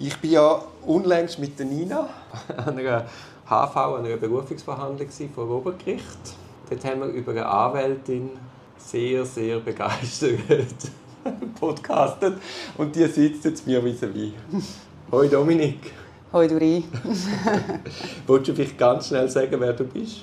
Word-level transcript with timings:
Ich 0.00 0.16
bin 0.18 0.30
ja 0.30 0.62
unlängst 0.86 1.40
mit 1.40 1.58
der 1.58 1.66
Nina 1.66 2.08
an 2.56 2.78
einer 2.78 3.04
HV, 3.46 3.76
an 3.76 4.04
einer 4.04 4.16
Berufungsverhandlung 4.16 5.08
vor 5.34 5.50
Obergericht. 5.50 6.18
Dort 6.70 6.84
haben 6.84 7.00
wir 7.00 7.08
über 7.08 7.32
eine 7.32 7.46
Anwältin 7.46 8.30
sehr, 8.76 9.24
sehr 9.24 9.58
begeistert 9.58 10.38
podcastet 11.60 12.34
und 12.76 12.94
die 12.94 13.06
sitzt 13.06 13.44
jetzt 13.44 13.66
mir 13.66 13.82
vis-à-vis. 13.82 14.34
Hoi 15.10 15.28
Dominik. 15.28 15.92
Hoi 16.32 16.46
Duri. 16.46 16.84
Wolltest 18.26 18.50
du 18.50 18.54
vielleicht 18.54 18.78
ganz 18.78 19.08
schnell 19.08 19.28
sagen, 19.28 19.56
wer 19.58 19.72
du 19.72 19.82
bist? 19.82 20.18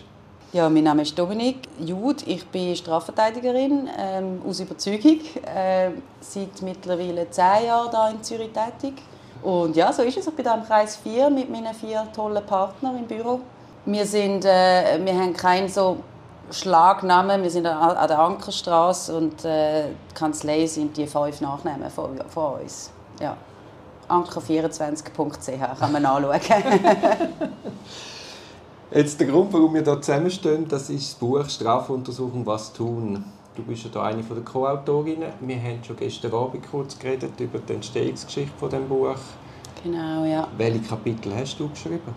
Ja, 0.54 0.70
mein 0.70 0.86
Name 0.86 1.02
ist 1.02 1.20
Dominik 1.20 1.68
Jud. 1.80 2.26
Ich 2.26 2.46
bin 2.46 2.78
Strafverteidigerin 2.78 3.90
ähm, 4.00 4.42
aus 4.48 4.62
Überzeugung. 4.62 5.20
Äh, 5.44 5.90
seit 6.22 6.62
mittlerweile 6.62 7.30
zehn 7.30 7.66
Jahren 7.66 7.92
hier 7.92 8.16
in 8.16 8.24
Zürich 8.24 8.52
tätig. 8.54 8.94
Und 9.46 9.76
ja, 9.76 9.94
so 9.94 10.02
ist 10.02 10.18
es. 10.18 10.26
Ich 10.26 10.34
bin 10.34 10.44
hier 10.44 10.56
im 10.56 10.64
Kreis 10.64 10.96
4 10.96 11.30
mit 11.30 11.52
meinen 11.52 11.72
vier 11.76 12.08
tollen 12.16 12.44
Partnern 12.44 12.98
im 12.98 13.06
Büro. 13.06 13.42
Wir, 13.86 14.04
sind, 14.04 14.44
äh, 14.44 15.00
wir 15.06 15.14
haben 15.14 15.34
keinen 15.34 15.70
so 15.70 15.98
Schlagnamen. 16.50 17.44
Wir 17.44 17.52
sind 17.52 17.68
an 17.68 18.08
der 18.08 18.18
Ankerstraße 18.18 19.16
und 19.16 19.46
äh, 19.46 19.90
die 20.10 20.16
Kanzlei 20.16 20.66
sind 20.66 20.98
die 20.98 21.06
fünf 21.06 21.42
Nachnamen 21.42 21.92
von, 21.92 22.20
von 22.28 22.62
uns. 22.62 22.90
Ja. 23.22 23.38
Anker24.ch 24.10 25.80
kann 25.80 25.92
man 25.92 26.02
nachschauen. 26.02 26.42
Jetzt 28.92 29.20
der 29.20 29.28
Grund, 29.28 29.54
warum 29.54 29.76
wir 29.76 29.84
hier 29.84 30.02
zusammenstehen, 30.02 30.68
das 30.68 30.90
ist 30.90 31.12
das 31.12 31.20
Buch 31.20 31.48
Strafuntersuchung 31.48 32.44
«Was 32.48 32.74
tun?». 32.74 33.24
Du 33.56 33.64
bist 33.64 33.86
ja 33.86 33.90
da 33.94 34.04
eine 34.04 34.22
der 34.22 34.44
Co-Autorinnen. 34.44 35.32
Wir 35.40 35.56
haben 35.58 35.84
schon 35.84 35.96
gestern 35.96 36.34
Abend 36.34 36.70
kurz 36.70 37.00
geredet 37.00 37.40
über 37.40 37.60
die 37.60 37.74
Entstehungsgeschichte 37.74 38.52
von 38.60 38.70
dem 38.70 38.90
Buch. 38.90 39.16
Genau, 39.86 40.26
ja. 40.26 40.48
Welche 40.58 40.80
Kapitel 40.80 41.32
hast 41.36 41.60
du 41.60 41.70
geschrieben? 41.70 42.16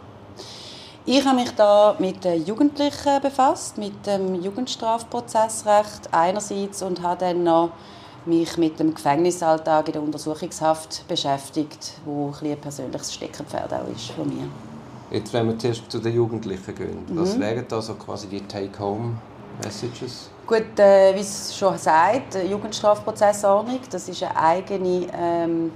Ich 1.04 1.22
habe 1.22 1.36
mich 1.36 1.50
da 1.50 1.94
mit 1.98 2.24
den 2.24 2.42
Jugendlichen 2.46 3.20
befasst, 3.20 3.76
mit 3.76 4.06
dem 4.06 4.40
Jugendstrafprozessrecht 4.42 6.08
einerseits 6.10 6.82
und 6.82 7.02
habe 7.02 7.20
dann 7.20 7.44
noch 7.44 7.72
mich 8.24 8.56
mit 8.56 8.80
dem 8.80 8.94
Gefängnisalltag 8.94 9.88
in 9.88 9.92
der 9.92 10.02
Untersuchungshaft 10.02 11.06
beschäftigt, 11.08 11.92
wo 12.06 12.32
ein, 12.40 12.52
ein 12.52 12.58
persönliches 12.58 13.12
Steckenpferd 13.12 13.70
auch 13.74 13.88
ist 13.94 14.12
von 14.12 14.26
mir. 14.28 14.48
Jetzt, 15.10 15.30
wenn 15.34 15.48
wir 15.48 15.58
zuerst 15.58 15.90
zu 15.90 15.98
den 15.98 16.14
Jugendlichen 16.14 16.74
gehen, 16.74 17.04
mhm. 17.06 17.20
was 17.20 17.38
wären 17.38 17.66
da 17.68 17.82
so 17.82 17.94
quasi 17.94 18.28
die 18.28 18.40
Take-Home-Messages? 18.40 20.30
Gut, 20.46 20.78
äh, 20.78 21.14
wie 21.14 21.20
es 21.20 21.54
schon 21.54 21.76
sagt, 21.76 22.34
Jugendstrafprozessordnung, 22.50 23.80
das 23.90 24.08
ist 24.08 24.22
eine 24.22 24.36
eigene 24.36 25.06
ähm, 25.12 25.72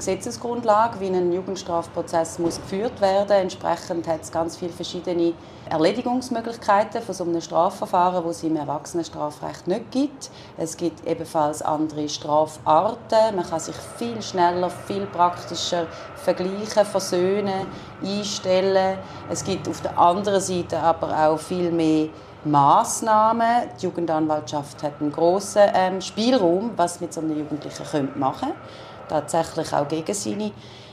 Gesetzesgrundlage, 0.00 0.98
wie 0.98 1.08
ein 1.08 1.30
Jugendstrafprozess 1.30 2.38
muss 2.38 2.56
geführt 2.56 3.02
werden. 3.02 3.32
Entsprechend 3.32 4.08
hat 4.08 4.22
es 4.22 4.32
ganz 4.32 4.56
viele 4.56 4.72
verschiedene 4.72 5.34
Erledigungsmöglichkeiten 5.68 7.02
von 7.02 7.14
so 7.14 7.24
einem 7.24 7.42
Strafverfahren, 7.42 8.24
wo 8.24 8.30
es 8.30 8.42
im 8.42 8.56
Erwachsenenstrafrecht 8.56 9.68
nicht 9.68 9.90
gibt. 9.90 10.30
Es 10.56 10.78
gibt 10.78 11.06
ebenfalls 11.06 11.60
andere 11.60 12.08
Strafarten. 12.08 13.36
Man 13.36 13.44
kann 13.44 13.60
sich 13.60 13.74
viel 13.98 14.22
schneller, 14.22 14.70
viel 14.70 15.04
praktischer 15.04 15.86
vergleichen, 16.16 16.86
versöhnen, 16.86 17.66
einstellen. 18.02 18.96
Es 19.28 19.44
gibt 19.44 19.68
auf 19.68 19.82
der 19.82 19.98
anderen 19.98 20.40
Seite 20.40 20.78
aber 20.78 21.28
auch 21.28 21.38
viel 21.38 21.70
mehr 21.70 22.08
Maßnahmen. 22.44 23.68
Die 23.78 23.84
Jugendanwaltschaft 23.84 24.82
hat 24.82 24.94
einen 24.98 25.12
grossen 25.12 25.62
ähm, 25.74 26.00
Spielraum, 26.00 26.70
was 26.74 27.02
mit 27.02 27.12
so 27.12 27.20
einem 27.20 27.36
Jugendlichen 27.36 28.18
machen 28.18 28.48
könnte. 28.48 28.89
Tatsächlich 29.10 29.72
auch 29.72 29.88
gegen 29.88 30.14
seine 30.14 30.52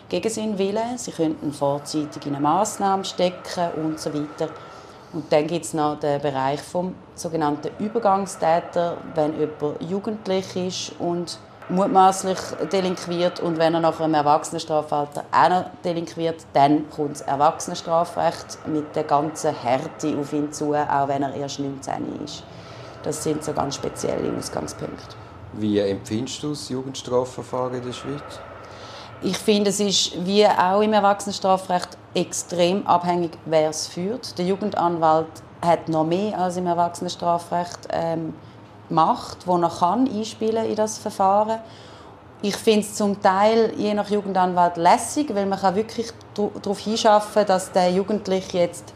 gegen 0.09 0.29
seinen 0.29 0.57
Willen. 0.57 0.97
Sie 0.97 1.11
könnten 1.11 1.53
vorzeitig 1.53 2.25
in 2.25 2.33
eine 2.33 2.41
Massnahme 2.41 3.05
stecken 3.05 3.69
und 3.75 3.99
so 3.99 4.11
weiter. 4.11 4.49
Und 5.13 5.31
dann 5.31 5.45
gibt 5.45 5.65
es 5.65 5.73
noch 5.73 5.99
den 5.99 6.19
Bereich 6.19 6.61
vom 6.61 6.95
sogenannten 7.13 7.69
Übergangstäter, 7.77 8.97
wenn 9.13 9.39
jemand 9.39 9.81
jugendlich 9.81 10.55
ist 10.55 10.93
und 10.99 11.37
mutmaßlich 11.69 12.37
delinquiert 12.71 13.39
und 13.39 13.57
wenn 13.59 13.73
er 13.73 13.81
nach 13.81 13.99
einem 13.99 14.13
Erwachsenenstrafalter 14.15 15.25
auch 15.31 15.49
noch 15.49 15.65
delinquiert, 15.83 16.45
dann 16.53 16.89
kommt 16.89 17.11
das 17.11 17.21
Erwachsenenstrafrecht 17.21 18.65
mit 18.67 18.95
der 18.95 19.03
ganzen 19.03 19.53
Härte 19.53 20.17
auf 20.17 20.33
ihn 20.33 20.51
zu, 20.51 20.73
auch 20.73 21.07
wenn 21.07 21.23
er 21.23 21.35
erst 21.35 21.59
19 21.59 22.23
ist. 22.23 22.43
Das 23.03 23.23
sind 23.23 23.43
so 23.43 23.53
ganz 23.53 23.75
spezielle 23.75 24.35
Ausgangspunkte. 24.37 25.26
Wie 25.53 25.79
empfindest 25.79 26.43
du 26.43 26.49
das 26.49 26.69
Jugendstrafverfahren 26.69 27.75
in 27.75 27.83
der 27.83 27.93
Schweiz? 27.93 28.39
Ich 29.23 29.37
finde, 29.37 29.71
es 29.71 29.79
ist 29.79 30.25
wie 30.25 30.45
auch 30.45 30.81
im 30.81 30.93
Erwachsenenstrafrecht 30.93 31.97
extrem 32.13 32.85
abhängig, 32.85 33.31
wer 33.45 33.69
es 33.69 33.87
führt. 33.87 34.37
Der 34.37 34.45
Jugendanwalt 34.45 35.27
hat 35.65 35.89
noch 35.89 36.05
mehr 36.05 36.37
als 36.37 36.57
im 36.57 36.67
Erwachsenenstrafrecht 36.67 37.87
ähm, 37.91 38.35
Macht, 38.89 39.45
die 39.45 39.49
er 39.49 39.69
kann 39.69 40.07
einspielen 40.07 40.65
in 40.65 40.75
das 40.75 40.97
Verfahren. 40.97 41.59
Ich 42.41 42.55
finde 42.55 42.81
es 42.81 42.93
zum 42.93 43.19
Teil 43.19 43.73
je 43.75 43.93
nach 43.93 44.09
Jugendanwalt 44.09 44.77
lässig, 44.77 45.33
weil 45.33 45.47
man 45.47 45.59
kann 45.59 45.75
wirklich 45.75 46.11
darauf 46.35 46.79
hinschaffen, 46.79 47.45
dass 47.45 47.71
der 47.71 47.91
Jugendliche 47.91 48.59
jetzt 48.59 48.93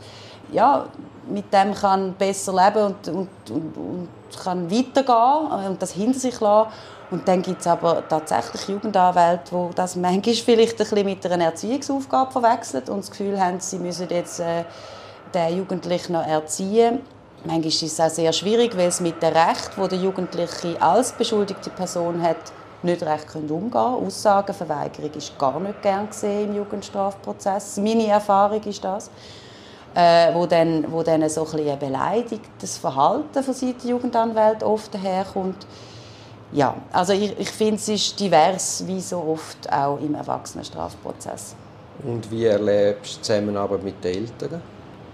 ja, 0.52 0.86
mit 1.28 1.52
dem 1.52 1.74
kann 1.74 2.14
besser 2.14 2.54
leben 2.54 2.86
und, 2.86 3.08
und, 3.08 3.30
und, 3.50 3.78
und 3.78 4.08
kann 4.40 4.72
weitergehen 4.72 5.68
und 5.68 5.82
das 5.82 5.92
hinter 5.92 6.20
sich 6.20 6.40
lassen. 6.40 6.70
Und 7.12 7.28
dann 7.28 7.42
gibt 7.42 7.60
es 7.60 7.68
aber 7.68 8.08
tatsächlich 8.08 8.70
Jugendanwälte, 8.70 9.52
die 9.52 9.76
das 9.76 9.98
manchmal 9.98 10.34
vielleicht 10.34 10.74
ein 10.74 10.78
bisschen 10.78 11.06
mit 11.06 11.26
einer 11.26 11.46
Erziehungsaufgabe 11.46 12.32
verwechseln 12.32 12.84
und 12.88 13.00
das 13.00 13.12
Gefühl 13.12 13.40
haben, 13.40 13.60
sie 13.60 13.80
müssen 13.80 14.08
jetzt 14.10 14.40
äh, 14.40 14.64
den 15.34 15.58
Jugendlichen 15.58 16.14
noch 16.14 16.26
erziehen. 16.26 17.02
Manchmal 17.44 17.68
ist 17.68 17.84
es 17.84 18.00
auch 18.00 18.10
sehr 18.10 18.32
schwierig, 18.32 18.78
weil 18.78 18.88
es 18.88 19.02
mit 19.02 19.22
dem 19.22 19.34
Recht, 19.34 19.72
das 19.76 19.90
der 19.90 19.98
Jugendliche 19.98 20.82
als 20.82 21.12
beschuldigte 21.12 21.70
Person 21.72 22.22
hat, 22.22 22.38
nicht 22.84 23.04
recht 23.04 23.36
umgehen 23.36 23.72
können. 23.72 24.06
Aussagenverweigerung 24.06 25.12
ist 25.14 25.38
gar 25.38 25.60
nicht 25.60 25.82
gern 25.82 26.08
gesehen 26.10 26.50
im 26.50 26.56
Jugendstrafprozess. 26.56 27.78
Meine 27.78 28.08
Erfahrung 28.08 28.64
ist 28.64 28.84
das 28.84 29.10
äh, 29.96 30.34
wo 30.34 30.46
dann, 30.46 30.92
wo 30.92 31.04
dann 31.04 31.28
so 31.30 31.48
ein, 31.54 31.68
ein 31.68 31.80
beleidigtes 31.80 32.78
Verhalten 32.78 33.44
von 33.44 33.54
Seiten 33.54 33.78
der 33.84 33.90
Jugendanwälte 33.92 34.66
oft 34.66 34.94
daherkommt. 34.94 35.66
Ja, 36.54 36.76
also 36.92 37.14
ich, 37.14 37.38
ich 37.40 37.50
finde, 37.50 37.76
es 37.76 37.88
ist 37.88 38.20
divers, 38.20 38.84
wie 38.86 39.00
so 39.00 39.22
oft 39.22 39.72
auch 39.72 39.98
im 40.00 40.16
Erwachsenenstrafprozess. 40.16 41.56
Und 42.04 42.30
wie 42.30 42.46
erlebst 42.46 43.18
du 43.18 43.22
Zusammenarbeit 43.22 43.84
mit 43.84 44.04
den 44.04 44.26
Eltern? 44.26 44.62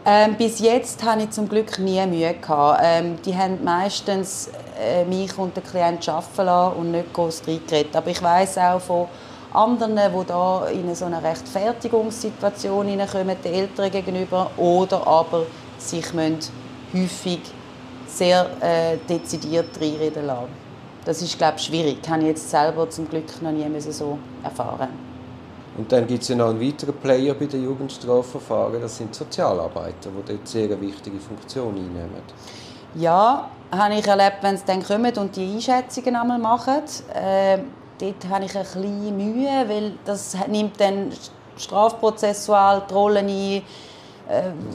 Ähm, 0.09 0.35
bis 0.35 0.59
jetzt 0.59 1.03
hatte 1.03 1.23
ich 1.23 1.31
zum 1.31 1.49
Glück 1.49 1.77
nie 1.79 2.03
Mühe. 2.05 2.33
Gehabt. 2.33 2.81
Ähm, 2.81 3.17
die 3.25 3.35
haben 3.35 3.61
meistens 3.63 4.49
äh, 4.79 5.03
mich 5.03 5.37
und 5.37 5.57
den 5.57 5.63
Klienten 5.63 6.13
arbeiten 6.13 6.45
lassen 6.45 6.77
und 6.77 6.91
nicht 6.91 7.13
groß 7.13 7.41
reingeredet. 7.45 7.95
Aber 7.95 8.09
ich 8.09 8.23
weiß 8.23 8.57
auch 8.59 8.79
von 8.79 9.07
anderen, 9.53 9.95
die 9.95 10.25
da 10.25 10.67
in 10.67 10.93
so 10.95 11.05
eine 11.05 11.21
Rechtfertigungssituation 11.23 12.87
hineinkommen, 12.87 13.37
den 13.43 13.53
Eltern 13.53 13.91
gegenüber, 13.91 14.51
oder 14.57 15.05
aber 15.05 15.45
sich 15.77 16.05
häufig 16.93 17.39
sehr 18.07 18.47
äh, 18.61 18.97
dezidiert 19.07 19.79
reinreden 19.79 20.25
lassen. 20.25 20.47
Das 21.05 21.21
ist, 21.21 21.37
glaube 21.37 21.55
ich, 21.57 21.63
schwierig. 21.63 22.01
Das 22.01 22.11
habe 22.11 22.21
ich 22.23 22.27
jetzt 22.29 22.49
selber 22.49 22.89
zum 22.89 23.09
Glück 23.09 23.41
noch 23.41 23.51
nie 23.51 23.79
so 23.79 24.17
erfahren 24.43 25.07
und 25.77 25.91
dann 25.91 26.07
gibt 26.07 26.23
es 26.23 26.29
ja 26.29 26.35
noch 26.35 26.49
einen 26.49 26.59
weiteren 26.59 26.95
Player 26.95 27.35
bei 27.35 27.45
den 27.45 27.63
Jugendstrafverfahren, 27.63 28.81
das 28.81 28.97
sind 28.97 29.13
Sozialarbeiter, 29.13 30.09
die 30.09 30.33
dort 30.33 30.47
sehr 30.47 30.65
eine 30.65 30.81
wichtige 30.81 31.19
Funktion 31.19 31.75
einnehmen. 31.75 32.23
Ja, 32.95 33.49
habe 33.71 33.93
ich 33.93 34.07
erlebt, 34.07 34.37
wenn 34.41 34.57
sie 34.57 34.63
dann 34.65 34.83
kommen 34.83 35.15
und 35.17 35.35
die 35.35 35.53
Einschätzungen 35.53 36.15
einmal 36.15 36.39
machen. 36.39 36.81
Äh, 37.13 37.59
dort 37.99 38.29
habe 38.29 38.45
ich 38.45 38.55
ein 38.55 38.63
bisschen 38.63 39.17
Mühe, 39.17 39.65
weil 39.67 39.93
das 40.05 40.35
nimmt 40.47 40.79
dann 40.79 41.11
strafprozessual 41.57 42.83
die 42.89 42.93
Rolle 42.93 43.19
ein. 43.19 43.29
Äh, 43.29 43.61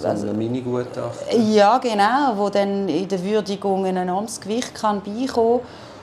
also 0.02 0.28
ein 0.28 0.38
Mini-Gutachten? 0.38 1.52
Ja, 1.52 1.78
genau, 1.78 2.32
wo 2.36 2.48
dann 2.48 2.88
in 2.88 3.08
der 3.08 3.22
Würdigung 3.22 3.84
ein 3.86 3.96
enormes 3.96 4.40
Gewicht 4.40 4.74
kann 4.74 5.02
beikommen 5.02 5.60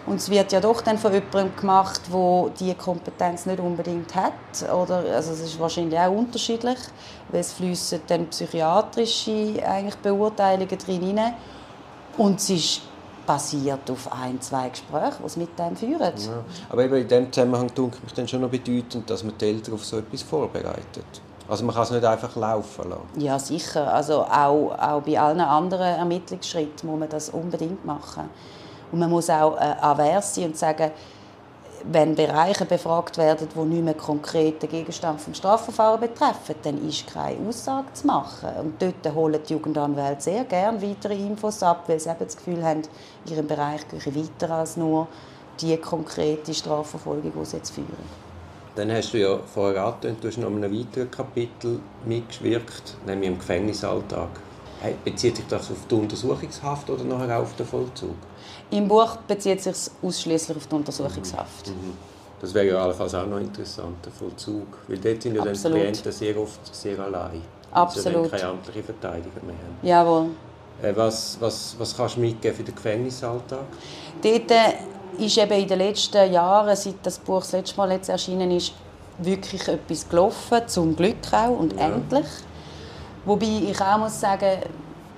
und 0.10 0.16
es 0.16 0.30
wird 0.30 0.51
ja 0.51 0.60
doch 0.60 0.81
dann 0.81 0.98
von 0.98 1.13
jemandem 1.13 1.56
gemacht, 1.56 2.01
der 2.12 2.50
diese 2.60 2.74
Kompetenz 2.74 3.45
nicht 3.45 3.60
unbedingt 3.60 4.15
hat. 4.15 4.33
Oder, 4.74 5.04
also 5.13 5.33
es 5.33 5.42
ist 5.42 5.60
wahrscheinlich 5.60 6.00
auch 6.00 6.12
unterschiedlich, 6.12 6.80
weil 7.30 7.42
es 7.42 7.54
fließen 7.54 8.01
dann 8.07 8.25
psychiatrische 8.27 9.62
eigentlich 9.63 9.98
Beurteilungen 9.98 10.77
drin 10.80 11.19
rein. 11.19 11.33
Und 12.18 12.39
es 12.39 12.50
ist 12.50 12.81
basiert 13.29 13.91
auf 13.91 14.11
ein, 14.11 14.41
zwei 14.41 14.69
Gesprächen, 14.69 15.17
die 15.19 15.25
es 15.27 15.37
mit 15.37 15.59
dem 15.59 15.75
führen. 15.75 15.99
Ja. 16.17 16.43
Aber 16.67 16.83
eben 16.83 16.95
in 16.95 17.07
diesem 17.07 17.31
Zusammenhang 17.31 17.69
dunkelt 17.75 18.03
mich 18.03 18.13
dann 18.13 18.27
schon 18.27 18.41
noch 18.41 18.49
bedeutend, 18.49 19.07
dass 19.07 19.23
man 19.23 19.37
die 19.37 19.45
Eltern 19.45 19.75
auf 19.75 19.85
so 19.85 19.99
etwas 19.99 20.23
vorbereitet. 20.23 21.05
Also 21.47 21.63
man 21.63 21.75
kann 21.75 21.83
es 21.83 21.91
nicht 21.91 22.03
einfach 22.03 22.35
laufen 22.35 22.89
lassen. 22.89 23.21
Ja, 23.21 23.37
sicher. 23.37 23.93
Also 23.93 24.23
auch, 24.23 24.75
auch 24.79 25.01
bei 25.03 25.19
allen 25.19 25.41
anderen 25.41 25.95
Ermittlungsschritten 25.99 26.89
muss 26.89 26.99
man 26.99 27.09
das 27.09 27.29
unbedingt 27.29 27.85
machen. 27.85 28.31
Und 28.91 28.97
man 28.97 29.11
muss 29.11 29.29
auch 29.29 29.57
äh, 29.57 29.75
avers 29.79 30.33
sein 30.33 30.45
und 30.45 30.57
sagen, 30.57 30.89
wenn 31.83 32.15
Bereiche 32.15 32.65
befragt 32.65 33.17
werden, 33.17 33.47
die 33.53 33.59
nicht 33.59 33.83
mehr 33.83 33.93
konkret 33.93 34.59
Gegenstand 34.69 35.25
des 35.25 35.37
Strafverfahrens 35.37 36.01
betreffen, 36.01 36.55
dann 36.63 36.87
ist 36.87 37.07
keine 37.07 37.47
Aussage 37.47 37.93
zu 37.93 38.07
machen. 38.07 38.49
Und 38.59 38.81
dort 38.81 39.15
holen 39.15 39.39
die 39.47 39.53
Jugendanwälte 39.53 40.21
sehr 40.21 40.43
gerne 40.45 40.81
weitere 40.81 41.15
Infos 41.15 41.63
ab, 41.63 41.83
weil 41.87 41.99
sie 41.99 42.09
eben 42.09 42.19
das 42.19 42.37
Gefühl 42.37 42.63
haben, 42.63 42.81
in 43.25 43.33
ihrem 43.33 43.47
Bereich 43.47 43.81
gehen 43.87 44.15
weiter 44.15 44.53
als 44.53 44.77
nur 44.77 45.07
die 45.59 45.75
konkrete 45.77 46.53
Strafverfolgung, 46.53 47.31
die 47.33 47.45
sie 47.45 47.57
jetzt 47.57 47.71
führen. 47.71 48.29
Dann 48.75 48.91
hast 48.91 49.13
du 49.13 49.17
ja 49.17 49.37
vorher 49.53 49.83
angetönt, 49.85 50.23
du 50.23 50.27
hast 50.27 50.37
noch 50.37 50.49
in 50.49 50.63
einem 50.63 50.77
weiteren 50.77 51.11
Kapitel 51.11 51.79
mitgewirkt, 52.05 52.95
nämlich 53.05 53.29
im 53.29 53.37
Gefängnisalltag. 53.37 54.29
Bezieht 55.03 55.35
sich 55.35 55.45
das 55.47 55.69
auf 55.71 55.77
die 55.89 55.95
Untersuchungshaft 55.95 56.89
oder 56.89 57.03
nachher 57.03 57.39
auf 57.39 57.55
den 57.55 57.65
Vollzug? 57.65 58.15
Im 58.71 58.87
Buch 58.87 59.17
bezieht 59.27 59.61
sich 59.61 59.75
ausschließlich 60.01 60.57
auf 60.57 60.67
die 60.67 60.75
Untersuchungshaft. 60.75 61.67
Mhm. 61.67 61.73
mhm. 61.73 61.93
Das 62.41 62.53
wäre 62.53 62.67
ja 62.67 62.81
allenfalls 62.81 63.13
auch 63.15 63.25
noch 63.25 63.39
interessant, 63.39 63.97
der 64.05 64.13
Vollzug. 64.13 64.67
Weil 64.87 64.97
dort 64.97 65.21
sind 65.21 65.35
ja 65.35 65.43
dann 65.43 65.53
die 65.53 65.59
Klienten 65.59 66.11
sehr 66.11 66.37
oft 66.37 66.73
sehr 66.73 66.97
allein. 66.97 67.41
Absolut. 67.71 68.25
Sie 68.25 68.29
keine 68.29 68.45
amtliche 68.45 68.83
Verteidiger 68.83 69.41
mehr 69.45 69.55
haben. 69.55 69.77
Jawohl. 69.87 70.27
Äh, 70.81 70.95
was, 70.95 71.37
was, 71.39 71.75
was 71.77 71.95
kannst 71.95 72.15
du 72.15 72.21
mitgeben 72.21 72.55
für 72.55 72.63
den 72.63 72.75
Gefängnisalltag? 72.75 73.65
Dort 74.21 74.51
äh, 74.51 75.23
ist 75.23 75.37
eben 75.37 75.51
in 75.51 75.67
den 75.67 75.79
letzten 75.79 76.31
Jahren, 76.31 76.75
seit 76.75 76.95
das 77.03 77.19
Buch 77.19 77.41
das 77.41 77.51
letzte 77.51 77.77
Mal 77.77 77.91
jetzt 77.91 78.09
erschienen 78.09 78.51
ist, 78.51 78.73
wirklich 79.17 79.67
etwas 79.67 80.07
gelaufen, 80.07 80.61
zum 80.67 80.95
Glück 80.95 81.17
auch 81.33 81.59
und 81.59 81.73
ja. 81.73 81.89
endlich. 81.89 82.25
Wobei 83.25 83.63
ich 83.69 83.81
auch 83.81 83.98
muss 83.98 84.19
sagen, 84.19 84.60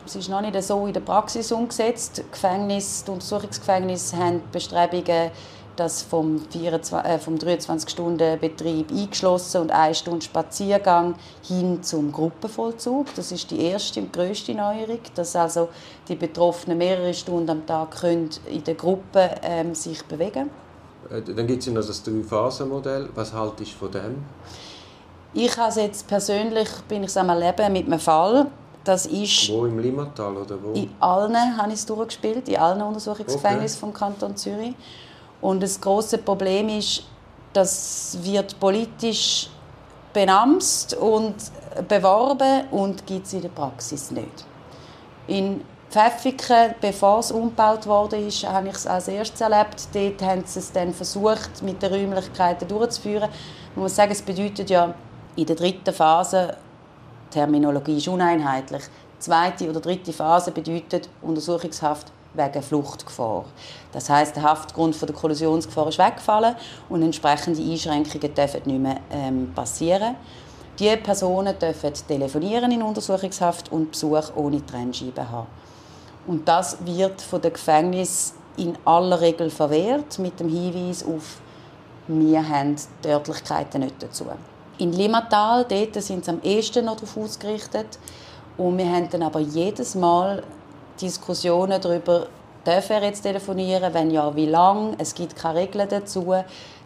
es 0.06 0.15
ist 0.15 0.30
noch 0.30 0.42
nicht 0.42 0.62
so 0.63 0.88
in 0.88 0.94
der 0.94 1.01
Praxis 1.01 1.51
umgesetzt. 1.51 2.24
Gefängnis, 2.31 3.03
die 3.03 3.12
Untersuchungsgefängnisse 3.12 4.18
haben 4.18 4.42
Bestrebungen, 4.51 5.31
das 5.75 6.01
vom, 6.01 6.42
23-Stunden-Betrieb 6.53 8.92
äh, 8.92 9.01
eingeschlossen 9.01 9.62
und 9.62 9.71
eine 9.71 9.95
Stunde 9.95 10.25
Spaziergang 10.25 11.15
hin 11.44 11.81
zum 11.81 12.12
Gruppenvollzug. 12.12 13.07
Das 13.15 13.31
ist 13.31 13.50
die 13.51 13.62
erste 13.62 14.01
und 14.01 14.12
grösste 14.12 14.54
Neuerung, 14.54 15.00
dass 15.15 15.33
also 15.36 15.69
die 16.07 16.15
Betroffenen 16.15 16.77
mehrere 16.77 17.13
Stunden 17.13 17.50
am 17.50 17.65
Tag 17.65 18.01
können 18.01 18.30
in 18.50 18.63
der 18.63 18.75
Gruppe 18.75 19.36
ähm, 19.44 19.74
sich 19.74 20.04
bewegen 20.06 20.50
äh, 21.09 21.21
Dann 21.21 21.47
gibt 21.47 21.59
es 21.59 21.68
ja 21.68 21.74
noch 21.74 21.86
das 21.86 22.04
Drei-Phasen-Modell. 22.04 23.09
Was 23.15 23.33
haltest 23.33 23.74
du 23.74 23.77
von 23.77 23.92
dem? 23.92 24.25
Ich 25.33 25.57
habe 25.57 25.80
jetzt 25.80 26.07
persönlich 26.07 26.68
bin 26.89 27.04
ich 27.04 27.18
am 27.18 27.30
Erleben 27.30 27.72
mit 27.72 27.86
einem 27.86 28.00
Fall. 28.00 28.48
Das 28.83 29.06
ist 29.06 29.50
wo 29.50 29.66
im 29.66 29.80
Limmatal 29.80 30.36
oder 30.36 30.57
wo? 30.62 30.74
In 30.74 30.89
allen 31.00 31.57
habe 31.57 31.69
ich 31.69 31.75
es 31.75 31.86
durchgespielt, 31.86 32.50
in 32.50 32.57
allen 32.57 32.81
Untersuchungsgefängnissen 32.81 33.78
okay. 33.78 33.80
vom 33.80 33.94
Kanton 33.94 34.36
Zürich. 34.36 34.75
Und 35.39 35.62
das 35.62 35.80
große 35.80 36.18
Problem 36.18 36.68
ist, 36.69 37.04
das 37.54 38.18
wird 38.22 38.60
politisch 38.60 39.50
benamst 40.13 40.95
und 40.95 41.36
beworben 41.88 42.68
und 42.72 43.06
gibt 43.06 43.28
es 43.28 43.33
in 43.33 43.42
der 43.42 43.50
Praxis 43.50 44.12
nicht. 44.12 44.45
In 45.28 45.62
Pfäffiken, 45.89 46.75
bevor 46.81 47.19
es 47.19 47.31
umgebaut 47.31 47.86
wurde, 47.86 48.18
ist, 48.18 48.45
habe 48.48 48.69
ich 48.69 48.75
es 48.75 48.88
als 48.88 49.07
erstes 49.07 49.42
erlebt. 49.42 49.88
Dort 49.94 50.22
haben 50.22 50.44
sie 50.45 50.60
es 50.60 50.72
dann 50.72 50.94
versucht, 50.94 51.62
mit 51.62 51.81
den 51.81 51.94
Räumlichkeiten 51.94 52.68
durchzuführen. 52.68 53.30
Man 53.75 53.83
muss 53.83 53.95
sagen, 53.95 54.12
es 54.12 54.22
bedeutet 54.22 54.69
ja 54.69 54.94
in 55.36 55.45
der 55.45 55.56
dritten 55.56 55.94
Phase, 55.94 56.57
Terminologie 57.30 57.98
ist 57.98 58.07
uneinheitlich, 58.07 58.83
zweite 59.19 59.69
oder 59.69 59.80
dritte 59.80 60.12
Phase 60.12 60.51
bedeutet 60.51 61.10
Untersuchungshaft 61.22 62.12
wegen 62.33 62.62
Fluchtgefahr. 62.62 63.45
Das 63.92 64.10
heißt, 64.10 64.36
der 64.36 64.44
Haftgrund 64.44 65.00
der 65.01 65.16
Kollisionsgefahr 65.16 65.88
ist 65.88 66.00
weggefallen 66.00 66.56
und 66.89 67.01
entsprechende 67.04 67.62
Einschränkungen 67.62 68.33
dürfen 68.33 68.62
nicht 68.66 68.80
mehr 68.80 68.98
ähm, 69.12 69.51
passieren. 69.54 70.16
Die 70.80 70.95
Personen 70.98 71.57
dürfen 71.60 71.94
telefonieren 72.07 72.72
in 72.72 72.81
Untersuchungshaft 72.81 73.72
und 73.72 73.92
Besuch 73.92 74.36
ohne 74.36 74.66
Trennscheibe 74.66 75.30
haben. 75.30 75.48
Und 76.28 76.48
das 76.48 76.78
wird 76.86 77.22
von 77.22 77.42
der 77.42 77.51
Gefängnis 77.51 78.33
in 78.57 78.78
aller 78.86 79.19
Regel 79.19 79.50
verwehrt 79.50 80.19
mit 80.19 80.39
dem 80.39 80.50
Hinweis 80.50 81.06
auf 81.06 81.42
wir 82.07 82.48
haben 82.48 82.75
die 83.04 83.07
Örtlichkeiten 83.07 83.81
nicht 83.81 84.01
dazu. 84.01 84.25
In 84.81 84.94
Limmatal 84.94 85.63
dort 85.69 85.94
sind 86.01 86.25
sie 86.25 86.31
am 86.31 86.42
ehesten 86.42 86.86
noch 86.86 86.95
darauf 86.95 87.16
ausgerichtet 87.16 88.00
und 88.57 88.80
wir 88.80 88.92
haben 88.92 89.07
dann 89.12 89.22
aber 89.22 89.39
jedes 89.39 89.94
Mal 89.94 90.42
Diskussionen 91.00 91.80
darüber, 91.80 92.25
darf 92.63 92.89
er 92.89 93.04
jetzt 93.04 93.22
telefonieren, 93.22 93.94
wenn 93.94 94.10
ja, 94.10 94.36
wie 94.36 94.48
lange, 94.48 94.95
es 94.98 95.13
gibt 95.13 95.36
keine 95.36 95.60
Regeln 95.60 95.88
dazu, 95.88 96.33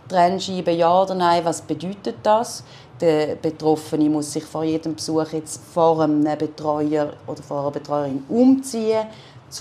Trennscheibe 0.10 0.72
ja 0.72 1.04
oder 1.04 1.16
nein, 1.16 1.46
was 1.46 1.62
bedeutet 1.62 2.18
das? 2.22 2.66
Der 3.00 3.36
Betroffene 3.36 4.10
muss 4.10 4.34
sich 4.34 4.44
vor 4.44 4.66
jedem 4.66 4.96
Besuch 4.96 5.32
jetzt 5.32 5.62
vor 5.74 6.02
einem 6.02 6.22
Betreuer 6.38 7.14
oder 7.26 7.44
vor 7.44 7.62
einer 7.62 7.72
Betreuerin 7.72 8.26
umziehen, 8.28 9.06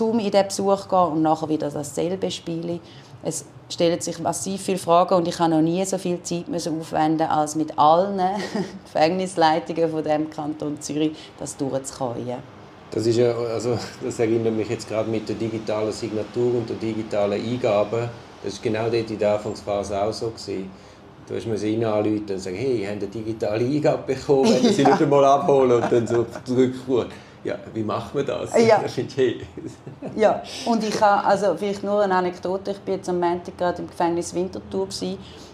um 0.01 0.19
in 0.19 0.29
den 0.29 0.45
Besuch 0.45 0.81
zu 0.81 0.89
gehen 0.89 1.13
und 1.13 1.21
nachher 1.21 1.47
wieder 1.47 1.69
dasselbe 1.69 2.29
spielen. 2.29 2.81
Es 3.23 3.45
stellen 3.69 3.99
sich 3.99 4.19
massiv 4.19 4.61
viele 4.61 4.77
Fragen 4.77 5.15
und 5.15 5.27
ich 5.27 5.39
habe 5.39 5.51
noch 5.51 5.61
nie 5.61 5.83
so 5.85 5.97
viel 5.97 6.21
Zeit 6.21 6.47
müssen 6.47 6.79
aufwenden 6.79 7.27
als 7.27 7.55
mit 7.55 7.77
allen 7.77 8.21
Gefängnisleitungen 8.85 9.89
von 9.89 10.03
dem 10.03 10.29
Kanton 10.29 10.79
Zürich, 10.79 11.11
das 11.39 11.57
durchzukommen. 11.57 12.37
Das, 12.91 13.05
ist 13.05 13.17
ja, 13.17 13.33
also, 13.33 13.77
das 14.03 14.19
erinnert 14.19 14.55
mich 14.55 14.69
jetzt 14.69 14.87
gerade 14.87 15.09
mit 15.09 15.27
der 15.27 15.35
digitalen 15.35 15.91
Signatur 15.91 16.55
und 16.55 16.69
der 16.69 16.77
digitalen 16.77 17.41
Eingabe. 17.41 18.09
Das 18.43 18.55
war 18.55 18.63
genau 18.63 18.89
dort 18.89 19.09
in 19.09 19.17
der 19.17 19.33
Anfangsphase 19.33 20.01
auch 20.01 20.13
so. 20.13 20.29
Gewesen. 20.29 20.69
Du 21.27 21.35
hast 21.35 21.47
mir 21.47 21.57
sie 21.57 21.83
anrufen 21.83 22.23
und 22.29 22.37
sagen, 22.37 22.55
hey, 22.55 22.81
ich 22.81 22.85
habe 22.85 22.97
eine 22.97 23.07
digitale 23.07 23.65
Eingabe 23.65 24.13
bekommen, 24.13 24.53
wenn 24.61 24.71
sie 24.71 24.81
ja. 24.83 24.89
nicht 24.89 25.01
einmal 25.01 25.25
abholen 25.25 25.81
und 25.81 25.91
dann 25.91 26.05
so 26.05 26.25
zurückrufen. 26.43 27.09
Ja, 27.45 27.59
wie 27.75 27.83
macht 27.83 28.15
man 28.15 28.25
das? 28.25 28.51
Ja. 28.59 28.81
hey. 29.15 29.45
ja, 30.15 30.41
und 30.65 30.83
ich 30.83 30.99
habe, 30.99 31.27
also 31.27 31.55
vielleicht 31.55 31.83
nur 31.83 32.01
eine 32.01 32.15
Anekdote, 32.15 32.71
ich 32.71 32.79
bin 32.79 32.95
jetzt 32.95 33.07
am 33.07 33.19
Montag 33.19 33.55
gerade 33.55 33.83
im 33.83 33.87
Gefängnis 33.87 34.33
Winterthur 34.33 34.87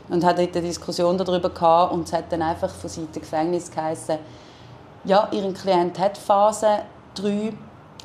und 0.09 0.23
hatte 0.23 0.43
dort 0.43 0.55
eine 0.55 0.67
Diskussion 0.67 1.17
darüber 1.17 1.49
gehabt 1.49 1.93
und 1.93 2.07
es 2.07 2.13
hat 2.13 2.31
dann 2.31 2.43
einfach 2.43 2.69
von 2.69 2.89
Seiten 2.89 3.11
des 3.11 3.21
Gefängnisses 3.21 3.71
geheißen, 3.71 4.17
ja, 5.03 5.27
Ihr 5.31 5.51
Klient 5.53 5.99
hat 5.99 6.17
Phasen, 6.17 6.79
drei. 7.13 7.51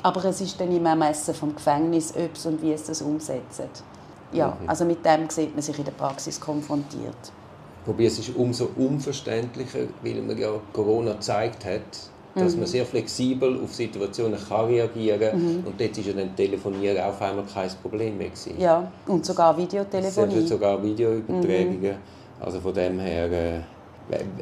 Aber 0.03 0.25
es 0.25 0.41
ist 0.41 0.59
dann 0.59 0.75
im 0.75 0.85
Ermessen 0.85 1.33
vom 1.33 1.55
Gefängnis, 1.55 2.13
ob 2.15 2.35
es 2.35 2.45
und 2.45 2.61
wie 2.61 2.73
es 2.73 2.83
das 2.83 3.01
umsetzt. 3.01 3.61
Ja, 4.31 4.49
mhm. 4.49 4.69
also 4.69 4.83
mit 4.83 5.05
dem 5.05 5.29
sieht 5.29 5.53
man 5.53 5.61
sich 5.61 5.77
in 5.77 5.85
der 5.85 5.91
Praxis 5.91 6.39
konfrontiert. 6.39 7.31
Wobei 7.85 8.05
es 8.05 8.19
ist 8.19 8.35
umso 8.35 8.69
unverständlicher, 8.75 9.87
weil 10.03 10.21
man 10.21 10.37
ja 10.37 10.49
Corona 10.73 11.13
gezeigt 11.13 11.63
hat, 11.65 11.81
dass 12.39 12.53
mhm. 12.53 12.59
man 12.59 12.67
sehr 12.67 12.85
flexibel 12.85 13.59
auf 13.63 13.73
Situationen 13.73 14.39
kann 14.47 14.65
reagieren 14.65 15.19
kann. 15.19 15.39
Mhm. 15.39 15.63
Und 15.65 15.79
dort 15.79 15.97
war 15.97 16.03
ja 16.03 16.13
dann 16.13 16.35
Telefonieren 16.35 17.03
auf 17.03 17.21
einmal 17.21 17.45
kein 17.45 17.69
Problem 17.81 18.17
mehr. 18.17 18.29
Gewesen. 18.29 18.59
Ja, 18.59 18.91
und 19.07 19.25
sogar 19.25 19.57
Videotelefonie. 19.57 20.47
Sogar 20.47 20.81
Videoübertragungen. 20.83 21.81
Mhm. 21.81 21.97
Also 22.39 22.59
von 22.59 22.73
dem 22.73 22.99
her... 22.99 23.31
Äh, 23.31 23.59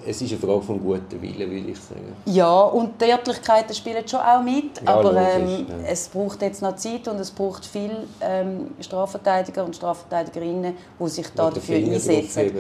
es 0.06 0.22
ist 0.22 0.32
eine 0.32 0.40
Frage 0.40 0.62
von 0.62 0.80
gutem 0.80 1.22
Willen, 1.22 1.50
würde 1.50 1.72
ich 1.72 1.80
sagen. 1.80 2.16
Ja, 2.26 2.62
und 2.62 3.02
die 3.02 3.12
Örtlichkeiten 3.12 3.74
spielen 3.74 4.08
schon 4.08 4.20
auch 4.20 4.44
mit, 4.44 4.82
ja, 4.86 4.94
aber 4.94 5.16
ähm, 5.16 5.66
ja. 5.68 5.88
es 5.88 6.08
braucht 6.08 6.42
jetzt 6.44 6.62
noch 6.62 6.76
Zeit 6.76 7.08
und 7.08 7.20
es 7.20 7.32
braucht 7.32 7.66
viele 7.66 8.04
ähm, 8.22 8.72
Strafverteidiger 8.80 9.66
und 9.66 9.76
Strafverteidigerinnen, 9.76 10.76
die 11.00 11.10
sich 11.10 11.28
da 11.36 11.50
dafür 11.50 11.78
einsetzen. 11.78 12.52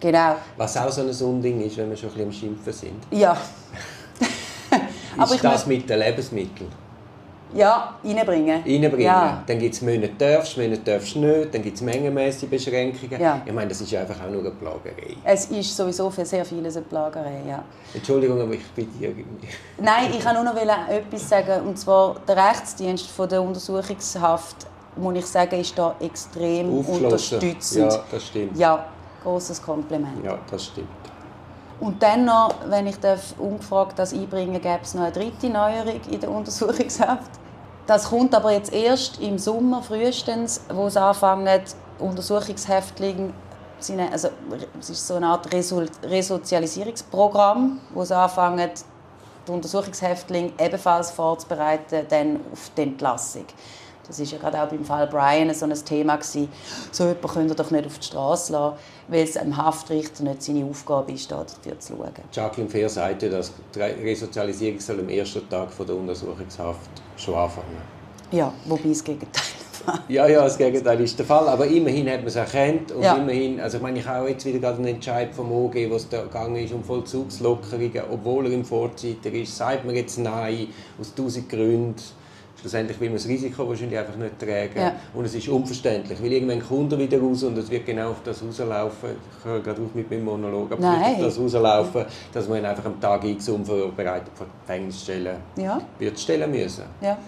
Genau. 0.00 0.36
Was 0.56 0.76
auch 0.76 0.90
so 0.90 1.02
ein 1.02 1.34
Unding 1.34 1.62
ist, 1.62 1.76
wenn 1.76 1.90
wir 1.90 1.96
schon 1.96 2.10
ein 2.10 2.14
bisschen 2.14 2.26
am 2.26 2.32
Schimpfen 2.32 2.72
sind. 2.72 3.02
Ja. 3.10 3.36
ist 5.22 5.44
das 5.44 5.66
mit 5.66 5.88
den 5.88 5.98
Lebensmitteln? 5.98 6.84
Ja, 7.54 7.94
reinbringen. 8.02 8.62
Reinbringen. 8.64 9.00
Ja. 9.00 9.42
Dann 9.46 9.58
gibt 9.60 9.74
es 9.74 9.82
Monate 9.82 10.10
darfst, 10.18 10.56
Monate 10.56 10.78
darfst 10.78 11.14
nicht, 11.14 11.54
dann 11.54 11.62
gibt 11.62 11.76
es 11.76 11.82
mengenmäßige 11.82 12.48
Beschränkungen. 12.48 13.20
Ja. 13.20 13.40
Ich 13.46 13.52
meine, 13.52 13.68
das 13.68 13.80
ist 13.80 13.94
einfach 13.94 14.16
auch 14.24 14.30
nur 14.30 14.40
eine 14.40 14.50
Plagerei. 14.50 15.16
Es 15.22 15.46
ist 15.46 15.76
sowieso 15.76 16.10
für 16.10 16.26
sehr 16.26 16.44
vieles 16.44 16.76
eine 16.76 16.84
Plagerei, 16.86 17.42
ja. 17.48 17.62
Entschuldigung, 17.94 18.40
aber 18.40 18.54
ich 18.54 18.66
bin 18.74 18.88
dir 18.98 19.10
irgendwie... 19.10 19.46
Nein, 19.78 20.10
ich 20.16 20.20
kann 20.20 20.34
nur 20.34 20.44
noch 20.44 20.56
etwas 20.56 21.28
sagen, 21.28 21.68
und 21.68 21.78
zwar 21.78 22.16
der 22.26 22.36
Rechtsdienst 22.36 23.08
von 23.10 23.28
der 23.28 23.40
Untersuchungshaft, 23.40 24.66
muss 24.96 25.14
ich 25.16 25.26
sagen, 25.26 25.60
ist 25.60 25.78
da 25.78 25.94
extrem 26.00 26.78
unterstützend. 26.78 27.92
Ja, 27.92 28.04
das 28.10 28.26
stimmt. 28.26 28.58
Ja, 28.58 28.86
großes 29.22 29.62
Kompliment. 29.62 30.24
Ja, 30.24 30.38
das 30.50 30.64
stimmt. 30.64 31.03
Und 31.80 32.02
dann 32.02 32.24
noch, 32.24 32.54
wenn 32.66 32.86
ich 32.86 32.98
darf, 33.00 33.34
ungefragt 33.38 33.98
das 33.98 34.12
einbringen 34.12 34.60
gäbe 34.60 34.80
es 34.82 34.94
noch 34.94 35.02
eine 35.02 35.12
dritte 35.12 35.48
Neuerung 35.48 36.00
in 36.08 36.20
der 36.20 36.30
Untersuchungshaft. 36.30 37.30
Das 37.86 38.08
kommt 38.08 38.34
aber 38.34 38.52
jetzt 38.52 38.72
erst 38.72 39.20
im 39.20 39.38
Sommer 39.38 39.82
frühestens, 39.82 40.62
wo 40.72 40.86
es 40.86 40.96
anfangen, 40.96 41.60
Untersuchungshäftlinge 41.98 43.32
also 44.10 44.30
es 44.80 44.90
ist 44.90 45.06
so 45.06 45.16
eine 45.16 45.26
Art 45.26 45.52
Resozialisierungsprogramm, 45.52 47.80
wo 47.92 48.02
sie 48.04 48.16
anfangen, 48.16 48.70
die 49.46 49.52
Untersuchungshäftlinge 49.52 50.52
ebenfalls 50.58 51.10
vorzubereiten 51.10 52.06
dann 52.08 52.40
auf 52.50 52.70
die 52.76 52.82
Entlassung. 52.82 53.44
Das 54.06 54.18
ist 54.18 54.32
ja 54.32 54.38
gerade 54.38 54.62
auch 54.62 54.68
beim 54.68 54.84
Fall 54.84 55.06
Brian 55.06 55.52
so 55.54 55.66
ein 55.66 55.74
Thema 55.74 56.16
gewesen. 56.16 56.48
So 56.90 57.04
jemand 57.04 57.28
könnt 57.28 57.50
ihr 57.50 57.54
doch 57.54 57.70
nicht 57.70 57.86
auf 57.86 57.98
die 57.98 58.06
Straße 58.06 58.52
lassen, 58.52 58.76
weil 59.08 59.22
es 59.22 59.36
einem 59.36 59.56
Haftrichter 59.56 60.24
nicht 60.24 60.42
seine 60.42 60.64
Aufgabe 60.64 61.12
ist, 61.12 61.30
dafür 61.30 61.78
zu 61.78 61.94
schauen. 61.96 62.12
Jacqueline 62.32 62.70
Fair 62.70 62.88
sagte, 62.88 63.30
dass 63.30 63.52
die 63.74 63.80
Resozialisierung 63.80 64.80
soll 64.80 65.00
am 65.00 65.08
ersten 65.08 65.48
Tag 65.48 65.68
der 65.78 65.96
Untersuchungshaft 65.96 66.90
schon 67.16 67.34
anfangen. 67.34 67.94
Ja, 68.30 68.52
wobei 68.66 68.88
das 68.88 69.04
Gegenteil 69.04 69.42
ja, 70.08 70.26
ja, 70.26 70.42
das 70.42 70.56
Gegenteil 70.56 71.00
ist 71.00 71.18
der 71.18 71.26
Fall. 71.26 71.48
Aber 71.48 71.66
immerhin 71.66 72.08
hat 72.08 72.18
man 72.18 72.28
es 72.28 72.36
erkannt. 72.36 72.92
Und 72.92 73.02
ja. 73.02 73.16
immerhin, 73.16 73.60
also 73.60 73.76
ich 73.78 73.82
meine, 73.82 73.98
ich 73.98 74.06
habe 74.06 74.28
jetzt 74.28 74.44
wieder 74.44 74.58
gerade 74.58 74.78
einen 74.78 74.86
Entscheid 74.86 75.34
vom 75.34 75.50
OG, 75.52 75.74
wo 75.90 75.96
es 75.96 76.08
da 76.08 76.22
gegangen 76.22 76.56
ist 76.56 76.72
um 76.72 76.82
Vollzugslockerungen, 76.82 78.02
obwohl 78.10 78.46
er 78.46 78.52
im 78.52 78.64
Vorzeiter 78.64 79.32
ist, 79.32 79.56
sagt 79.56 79.84
man 79.84 79.94
jetzt 79.94 80.18
Nein, 80.18 80.68
aus 81.00 81.14
tausend 81.14 81.48
Gründen. 81.48 81.94
Schlussendlich 82.64 82.98
will 82.98 83.10
man 83.10 83.18
das 83.18 83.28
Risiko 83.28 83.68
wahrscheinlich 83.68 83.98
einfach 83.98 84.16
nicht 84.16 84.38
tragen. 84.38 84.78
Ja. 84.78 84.96
Und 85.12 85.26
es 85.26 85.34
ist 85.34 85.48
unverständlich, 85.48 86.18
weil 86.22 86.32
irgendwann 86.32 86.66
kommt 86.66 86.90
er 86.92 86.98
wieder 86.98 87.20
raus 87.20 87.42
und 87.42 87.58
es 87.58 87.70
wird 87.70 87.84
genau 87.84 88.12
auf 88.12 88.22
das 88.24 88.42
rauslaufen. 88.42 89.10
Ich 89.38 89.44
höre 89.44 89.60
gerade 89.60 89.82
auf 89.82 89.94
mit 89.94 90.10
meinem 90.10 90.24
Monolog, 90.24 90.72
aber 90.72 90.80
Nein. 90.80 91.16
auf 91.16 91.20
das 91.20 91.38
rauslaufen, 91.38 92.06
dass 92.32 92.48
man 92.48 92.60
ihn 92.60 92.64
einfach 92.64 92.86
am 92.86 92.98
Tag 92.98 93.22
X 93.22 93.50
unvorbereitet 93.50 94.30
vor 94.34 94.46
Gefängnisstellen 94.62 95.36
ja. 95.58 95.78
wird 95.98 96.18
stellen 96.18 96.50
müssen. 96.50 96.84
Ja. 97.02 97.18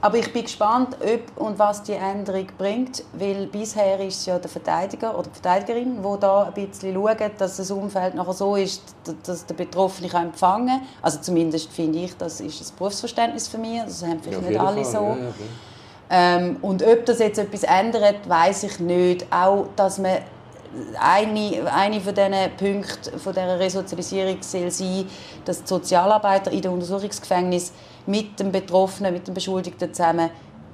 Aber 0.00 0.16
ich 0.16 0.32
bin 0.32 0.42
gespannt, 0.42 0.96
ob 1.00 1.42
und 1.42 1.58
was 1.58 1.82
die 1.82 1.94
Änderung 1.94 2.46
bringt, 2.56 3.02
weil 3.14 3.46
bisher 3.46 3.98
ist 4.00 4.20
es 4.20 4.26
ja 4.26 4.38
der 4.38 4.48
Verteidiger 4.48 5.18
oder 5.18 5.28
die 5.28 5.40
Verteidigerin, 5.40 5.98
wo 6.02 6.16
da 6.16 6.44
ein 6.44 6.52
bisschen 6.52 6.94
schaut, 6.94 7.32
dass 7.38 7.56
das 7.56 7.70
Umfeld 7.70 8.14
nachher 8.14 8.32
so 8.32 8.54
ist, 8.54 8.82
dass 9.24 9.44
der 9.44 9.54
Betroffene 9.54 10.08
kann 10.08 10.26
empfangen 10.26 10.68
kann. 10.68 10.82
Also 11.02 11.18
zumindest 11.20 11.72
finde 11.72 11.98
ich, 11.98 12.16
das 12.16 12.40
ist 12.40 12.60
ein 12.60 12.76
Berufsverständnis 12.76 13.48
für 13.48 13.58
mich. 13.58 13.82
Das 13.82 14.02
haben 14.02 14.20
vielleicht 14.22 14.42
ja, 14.42 14.48
nicht 14.50 14.60
alle 14.60 14.84
Fall. 14.84 14.92
so. 14.92 14.98
Ja, 15.00 15.16
ja, 15.16 15.32
ähm, 16.10 16.56
und 16.62 16.82
ob 16.82 17.04
das 17.04 17.18
jetzt 17.18 17.38
etwas 17.38 17.64
ändert, 17.64 18.28
weiß 18.28 18.62
ich 18.64 18.80
nicht. 18.80 19.26
Auch, 19.32 19.66
dass 19.76 19.98
man 19.98 20.18
eine, 21.00 21.72
eine 21.72 22.00
von 22.00 22.14
diesen 22.14 22.32
Punkten 22.56 23.18
von 23.18 23.32
dieser 23.32 23.58
Resozialisierung 23.58 24.38
soll 24.40 24.70
sein, 24.70 25.06
dass 25.44 25.62
die 25.62 25.68
Sozialarbeiter 25.68 26.50
in 26.50 26.62
den 26.62 26.72
Untersuchungsgefängnis 26.72 27.72
mit 28.08 28.40
dem 28.40 28.50
Betroffenen, 28.50 29.12
mit 29.12 29.28
dem 29.28 29.34
Beschuldigten 29.34 29.92
zusammen 29.92 30.30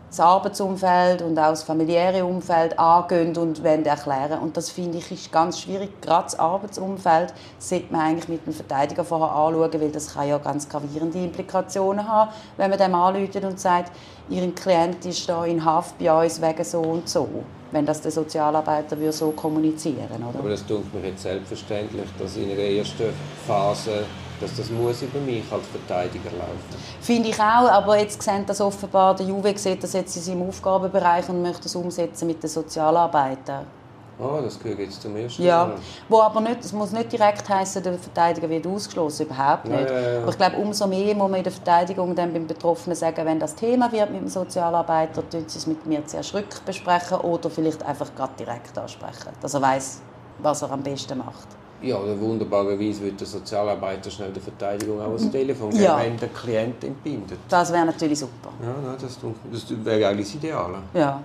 das 0.09 0.21
Arbeitsumfeld 0.21 1.23
und 1.23 1.37
auch 1.37 1.49
das 1.51 1.65
familiäre 1.65 2.25
Umfeld 2.25 2.79
angehen 2.79 3.37
und 3.37 3.65
erklären 3.65 4.39
Und 4.41 4.57
das 4.57 4.71
finde 4.71 4.99
ich 4.99 5.11
ist 5.11 5.33
ganz 5.33 5.61
schwierig. 5.61 6.01
Gerade 6.01 6.25
das 6.25 6.39
Arbeitsumfeld 6.39 7.35
sollte 7.59 7.93
man 7.93 8.03
eigentlich 8.03 8.29
mit 8.29 8.47
dem 8.47 8.53
Verteidiger 8.53 9.03
vorher 9.03 9.33
anschauen, 9.33 9.73
weil 9.81 9.91
das 9.91 10.15
kann 10.15 10.29
ja 10.29 10.39
ganz 10.39 10.69
gravierende 10.69 11.19
Implikationen 11.19 12.07
haben, 12.09 12.31
wenn 12.57 12.71
man 12.71 12.79
dem 12.79 12.95
anruft 12.95 13.35
und 13.35 13.59
sagt, 13.59 13.91
Ihr 14.31 14.55
Klient 14.55 15.05
ist 15.05 15.29
da 15.29 15.45
in 15.45 15.65
Haft 15.65 15.99
bei 15.99 16.25
uns 16.25 16.41
wegen 16.41 16.65
so 16.65 16.81
und 16.81 17.09
so 17.09 17.29
wenn 17.73 17.85
das 17.85 18.01
der 18.01 18.13
Sozialarbeiter 18.13 18.97
so 19.11 19.33
kommunizieren 19.33 20.09
würde. 20.09 20.39
Aber 20.39 20.49
das 20.49 20.65
tut 20.65 20.95
mir 20.95 21.09
jetzt 21.09 21.25
selbstverständlich, 21.25 22.05
dass 22.17 22.37
in 22.37 22.49
der 22.51 22.71
ersten 22.71 23.13
Phase 23.49 24.05
dass 24.41 24.57
das 24.57 24.71
muss 24.71 25.03
über 25.03 25.21
mich 25.21 25.45
als 25.51 25.67
Verteidiger 25.67 26.31
laufen. 26.31 26.61
Finde 27.01 27.29
ich 27.29 27.39
auch, 27.39 27.71
aber 27.71 27.99
jetzt 27.99 28.23
sehen 28.23 28.45
das 28.47 28.61
offenbar, 28.61 29.15
der 29.15 29.27
Juve 29.27 29.57
sieht 29.57 29.83
das 29.83 29.93
jetzt 29.93 30.17
in 30.17 30.23
seinem 30.23 30.49
Aufgabenbereich 30.49 31.29
und 31.29 31.43
möchte 31.43 31.65
das 31.65 31.75
umsetzen 31.77 32.27
mit 32.27 32.43
den 32.43 32.51
Sozialarbeitern. 32.51 33.67
Ah, 34.19 34.39
oh, 34.39 34.41
das 34.41 34.61
gehört 34.61 34.79
jetzt 34.79 35.03
zum 35.03 35.17
ersten 35.17 35.43
Ja, 35.43 35.73
wo 36.09 36.21
aber 36.21 36.41
nicht, 36.41 36.61
es 36.61 36.73
muss 36.73 36.93
nicht 36.93 37.11
direkt 37.11 37.49
heißen, 37.49 37.83
der 37.83 37.99
Verteidiger 37.99 38.49
wird 38.49 38.65
ausgeschlossen, 38.65 39.27
überhaupt 39.27 39.65
nicht. 39.65 39.91
Ja, 39.91 40.01
ja, 40.01 40.13
ja. 40.13 40.21
Aber 40.21 40.31
ich 40.31 40.37
glaube, 40.37 40.57
umso 40.57 40.87
mehr 40.87 41.15
muss 41.17 41.31
man 41.31 41.39
in 41.39 41.45
der 41.45 41.53
Verteidigung 41.53 42.15
dann 42.15 42.33
beim 42.33 42.47
Betroffenen 42.47 42.97
sagen, 42.97 43.27
wenn 43.27 43.41
das 43.41 43.57
Thema 43.57 43.91
wird 43.91 44.13
mit 44.13 44.21
dem 44.21 44.29
Sozialarbeiter, 44.29 45.29
tun 45.29 45.45
sie 45.49 45.59
es 45.59 45.67
mit 45.67 45.85
mir 45.85 46.07
zuerst 46.07 46.33
rückbesprechen 46.33 47.19
oder 47.19 47.51
vielleicht 47.51 47.83
einfach 47.85 48.15
gerade 48.15 48.35
direkt 48.39 48.79
ansprechen, 48.79 49.33
dass 49.41 49.55
er 49.55 49.63
weiß, 49.63 50.01
was 50.39 50.63
er 50.63 50.71
am 50.71 50.83
besten 50.83 51.19
macht. 51.19 51.49
Ja, 51.85 51.97
oder 51.97 52.19
wunderbarerweise 52.19 53.03
würde 53.03 53.17
der 53.17 53.27
Sozialarbeiter 53.27 54.11
schnell 54.11 54.33
der 54.33 54.43
Verteidigung 54.43 55.01
auch 55.03 55.13
das 55.13 55.31
Telefon 55.31 55.71
geben, 55.71 55.83
ja. 55.83 55.99
wenn 55.99 56.17
der 56.17 56.29
Klient 56.29 56.83
entbindet. 56.83 57.39
Das 57.49 57.71
wäre 57.71 57.85
natürlich 57.85 58.19
super. 58.19 58.51
Ja, 58.63 58.69
nein, 58.69 58.97
das, 59.01 59.19
das 59.53 59.85
wäre 59.85 60.09
eigentlich 60.09 60.27
das 60.29 60.37
Ideale. 60.37 60.79
Ja. 60.95 61.21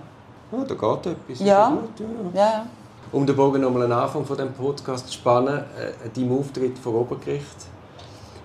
ja 0.52 0.64
da 0.64 0.74
geht 0.74 1.06
etwas. 1.06 1.40
Ja. 1.40 1.70
Gut, 1.70 2.06
ja. 2.34 2.40
ja. 2.40 2.66
Um 3.12 3.26
den 3.26 3.34
Bogen 3.34 3.62
nochmal 3.62 3.90
am 3.90 3.92
Anfang 3.92 4.24
von 4.24 4.36
dem 4.36 4.52
Podcast 4.52 5.06
zu 5.06 5.14
spannen, 5.14 5.58
äh, 5.58 6.08
dein 6.14 6.30
Auftritt 6.30 6.78
vor 6.78 6.94
Obergericht. 6.94 7.56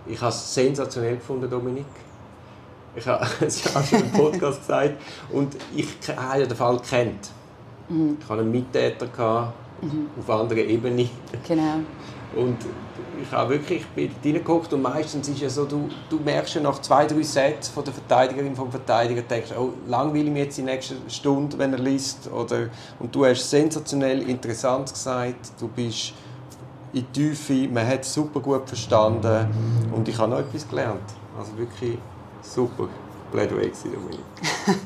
Ich 0.08 0.22
habe 0.22 0.30
es 0.30 0.54
sensationell 0.54 1.18
gefunden, 1.18 1.50
Dominik. 1.50 1.86
Ich 2.96 3.06
habe 3.06 3.28
es 3.46 3.64
ja 3.64 3.84
schon 3.84 4.00
im 4.00 4.12
Podcast 4.12 4.62
gesagt. 4.62 4.94
Und 5.32 5.58
ich 5.76 5.88
habe 6.16 6.40
ja 6.40 6.46
den 6.46 6.56
Fall 6.56 6.80
kennt. 6.80 7.30
Mhm. 7.90 8.18
Ich 8.20 8.30
hatte 8.30 8.42
einen 8.42 8.52
Mittäter 8.52 9.08
gehabt, 9.08 9.54
mhm. 9.82 10.10
auf 10.20 10.30
anderer 10.30 10.60
Ebene. 10.60 11.10
Genau. 11.48 11.80
Und 12.36 12.58
ich 13.22 13.32
habe 13.32 13.52
wirklich 13.52 13.86
reingeguckt 13.96 14.74
und 14.74 14.82
meistens 14.82 15.28
ist 15.30 15.42
ja 15.42 15.50
so, 15.50 15.66
du, 15.66 15.88
du 16.10 16.20
merkst 16.20 16.56
ja 16.56 16.62
nach 16.62 16.80
zwei, 16.82 17.06
drei 17.06 17.22
Sätzen 17.24 17.74
von 17.74 17.84
der 17.84 17.94
Verteidigerin, 17.94 18.56
vom 18.56 18.70
Verteidiger, 18.70 19.22
denkst 19.22 19.52
oh, 19.58 19.72
langweilig 19.88 20.32
mir 20.32 20.44
jetzt 20.44 20.58
die 20.58 20.64
nächste 20.64 20.96
Stunde, 21.08 21.58
wenn 21.58 21.72
er 21.74 21.80
liest. 21.80 22.30
Oder, 22.32 22.70
und 23.00 23.16
du 23.16 23.26
hast 23.26 23.50
sensationell 23.50 24.28
interessant 24.30 24.92
gesagt, 24.92 25.54
du 25.60 25.70
bist 25.70 26.14
in 26.92 27.06
die 27.14 27.20
Tiefe, 27.20 27.68
man 27.72 27.88
hat 27.88 28.02
es 28.02 28.14
super 28.14 28.40
gut 28.40 28.68
verstanden 28.68 29.48
und 29.94 30.08
ich 30.08 30.18
habe 30.18 30.32
noch 30.32 30.40
etwas 30.40 30.68
gelernt. 30.68 31.02
Also 31.38 31.58
wirklich 31.58 31.98
super. 32.42 32.88
Plädoyer 33.36 33.70
Dominik. 33.84 34.20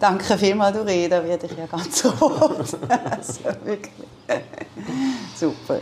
Danke 0.00 0.36
vielmals, 0.36 0.76
du 0.76 0.84
Rede, 0.84 1.08
da 1.08 1.24
werde 1.26 1.46
ich 1.46 1.56
ja 1.56 1.64
ganz 1.66 2.04
rot. 2.20 2.76
also 3.10 3.40
wirklich. 3.64 3.92
super. 5.34 5.78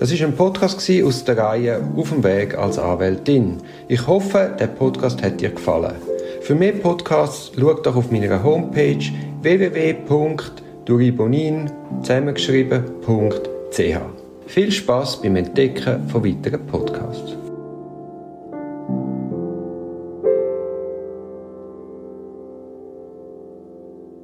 Das 0.00 0.10
ist 0.10 0.22
ein 0.22 0.34
Podcast 0.34 0.90
aus 1.04 1.24
der 1.24 1.36
Reihe 1.38 1.86
Auf 1.96 2.08
dem 2.10 2.24
Weg 2.24 2.56
als 2.56 2.78
Anwältin. 2.78 3.58
Ich 3.88 4.06
hoffe, 4.06 4.54
der 4.58 4.68
Podcast 4.68 5.22
hat 5.22 5.38
dir 5.40 5.50
gefallen. 5.50 5.96
Für 6.40 6.54
mehr 6.54 6.72
Podcasts 6.72 7.52
schau 7.58 7.74
doch 7.74 7.96
auf 7.96 8.10
meiner 8.10 8.42
Homepage 8.42 9.04
www.duribonin 9.42 11.70
zusammengeschrieben.ch. 12.02 13.98
Viel 14.46 14.72
Spaß 14.72 15.20
beim 15.22 15.36
Entdecken 15.36 16.08
von 16.08 16.24
weiteren 16.24 16.66
Podcasts. 16.66 17.45